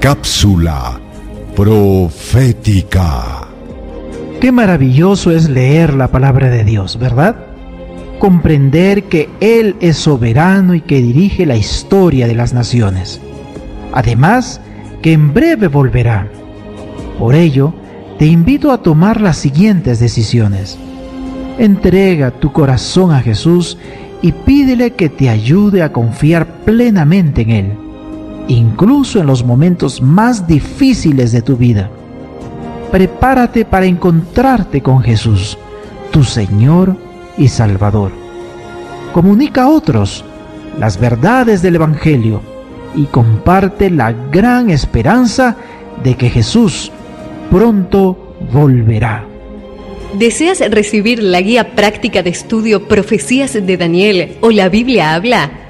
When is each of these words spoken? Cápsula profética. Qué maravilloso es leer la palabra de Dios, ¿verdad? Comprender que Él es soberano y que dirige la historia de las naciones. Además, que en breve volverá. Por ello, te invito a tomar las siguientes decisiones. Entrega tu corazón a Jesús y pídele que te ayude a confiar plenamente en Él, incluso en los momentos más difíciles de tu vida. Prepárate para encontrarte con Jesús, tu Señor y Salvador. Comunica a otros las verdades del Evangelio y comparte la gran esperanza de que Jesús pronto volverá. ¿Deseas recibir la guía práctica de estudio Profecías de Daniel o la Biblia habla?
Cápsula 0.00 0.98
profética. 1.54 3.46
Qué 4.40 4.50
maravilloso 4.50 5.30
es 5.30 5.50
leer 5.50 5.92
la 5.92 6.08
palabra 6.08 6.48
de 6.48 6.64
Dios, 6.64 6.98
¿verdad? 6.98 7.36
Comprender 8.18 9.04
que 9.04 9.28
Él 9.40 9.76
es 9.80 9.98
soberano 9.98 10.74
y 10.74 10.80
que 10.80 11.02
dirige 11.02 11.44
la 11.44 11.56
historia 11.56 12.26
de 12.26 12.34
las 12.34 12.54
naciones. 12.54 13.20
Además, 13.92 14.62
que 15.02 15.12
en 15.12 15.34
breve 15.34 15.68
volverá. 15.68 16.28
Por 17.18 17.34
ello, 17.34 17.74
te 18.18 18.24
invito 18.24 18.72
a 18.72 18.82
tomar 18.82 19.20
las 19.20 19.36
siguientes 19.36 20.00
decisiones. 20.00 20.78
Entrega 21.58 22.30
tu 22.30 22.52
corazón 22.52 23.12
a 23.12 23.20
Jesús 23.20 23.76
y 24.22 24.32
pídele 24.32 24.92
que 24.92 25.10
te 25.10 25.28
ayude 25.28 25.82
a 25.82 25.92
confiar 25.92 26.46
plenamente 26.64 27.42
en 27.42 27.50
Él, 27.50 27.89
incluso 28.54 29.20
en 29.20 29.26
los 29.26 29.44
momentos 29.44 30.02
más 30.02 30.46
difíciles 30.46 31.32
de 31.32 31.42
tu 31.42 31.56
vida. 31.56 31.90
Prepárate 32.90 33.64
para 33.64 33.86
encontrarte 33.86 34.80
con 34.80 35.00
Jesús, 35.02 35.56
tu 36.10 36.24
Señor 36.24 36.96
y 37.38 37.48
Salvador. 37.48 38.10
Comunica 39.12 39.64
a 39.64 39.68
otros 39.68 40.24
las 40.78 40.98
verdades 40.98 41.62
del 41.62 41.76
Evangelio 41.76 42.42
y 42.96 43.04
comparte 43.04 43.90
la 43.90 44.12
gran 44.12 44.70
esperanza 44.70 45.56
de 46.02 46.16
que 46.16 46.28
Jesús 46.28 46.90
pronto 47.50 48.34
volverá. 48.52 49.24
¿Deseas 50.18 50.58
recibir 50.70 51.22
la 51.22 51.40
guía 51.40 51.76
práctica 51.76 52.24
de 52.24 52.30
estudio 52.30 52.88
Profecías 52.88 53.52
de 53.54 53.76
Daniel 53.76 54.38
o 54.40 54.50
la 54.50 54.68
Biblia 54.68 55.14
habla? 55.14 55.69